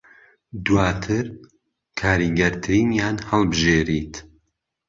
[0.65, 1.25] دوواتر
[1.99, 4.13] کاریگەرترینیان هەڵبژێریت